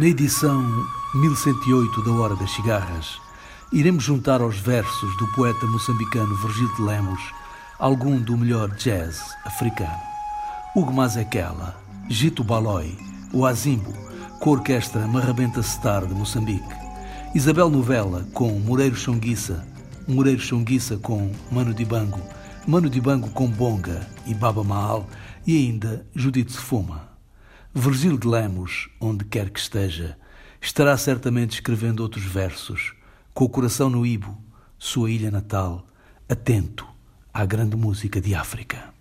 [0.00, 0.64] Na edição
[1.14, 3.20] 1108 da Hora das Cigarras,
[3.70, 7.20] iremos juntar aos versos do poeta moçambicano Virgílio de Lemos
[7.78, 10.00] algum do melhor jazz africano.
[10.74, 11.78] Hugo Mazekela,
[12.08, 12.96] Gito Baloi,
[13.30, 13.92] o Azimbo,
[14.40, 16.74] com a orquestra Marrabenta Star de Moçambique,
[17.34, 19.66] Isabel Novella com Moreiro Chonguissa,
[20.08, 22.22] Moreiro Chonguissa com Mano Dibango,
[22.66, 25.06] Mano Dibango com Bonga e Baba Maal
[25.46, 27.09] e ainda Judite Fuma.
[27.74, 30.18] Virgílio de Lemos, onde quer que esteja,
[30.60, 32.94] estará certamente escrevendo outros versos,
[33.32, 34.36] com o coração no Ibo,
[34.78, 35.86] sua ilha natal,
[36.28, 36.86] atento
[37.32, 38.92] à grande música de África.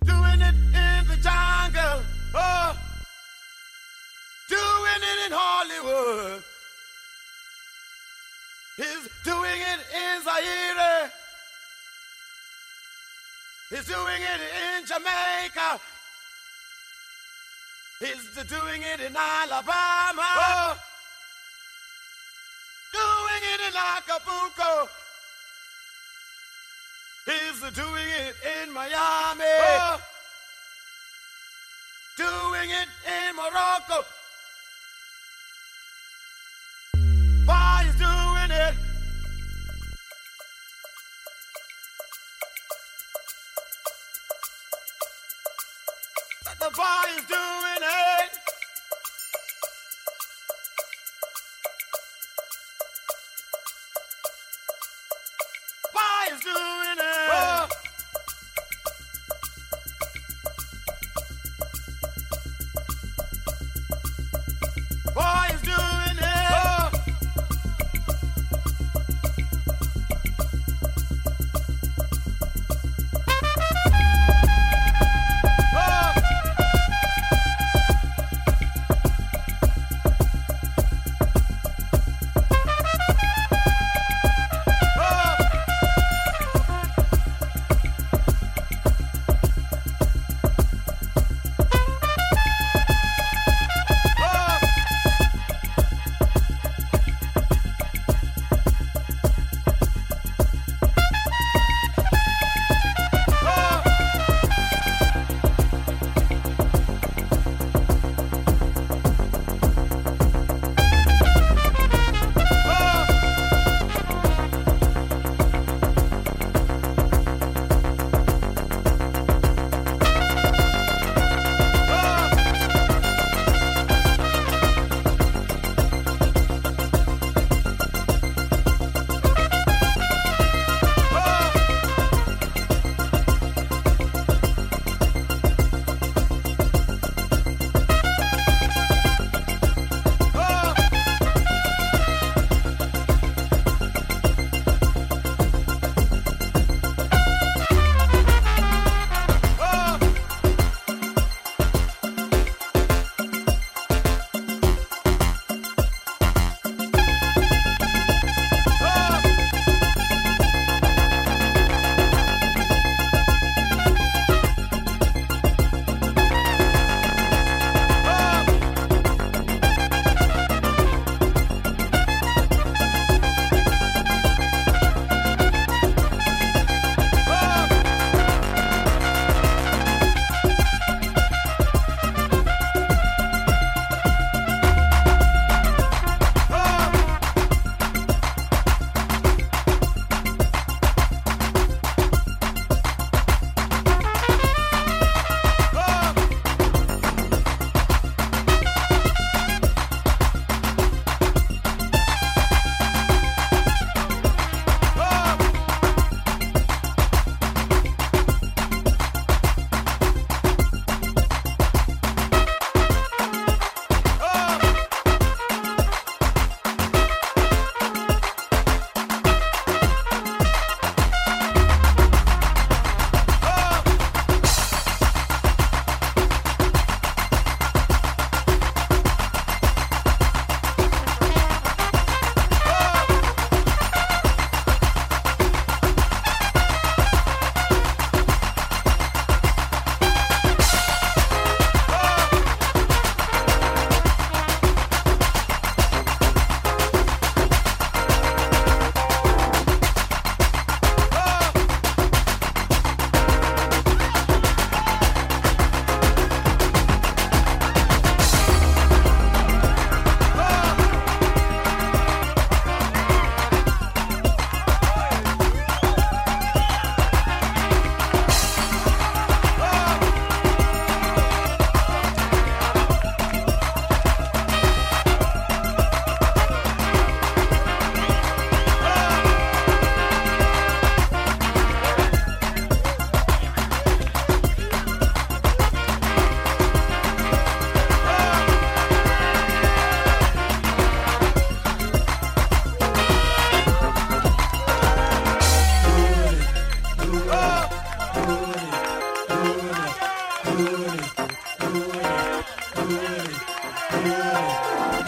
[2.35, 2.89] Oh.
[8.77, 11.11] He's doing it in Zaire.
[13.69, 15.81] He's doing it in Jamaica.
[17.99, 20.23] He's doing it in Alabama.
[20.23, 20.77] Oh.
[22.93, 24.89] Doing it in Acapulco.
[27.25, 29.43] He's doing it in Miami.
[29.43, 30.01] Oh.
[32.17, 34.05] Doing it in Morocco.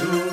[0.02, 0.31] do.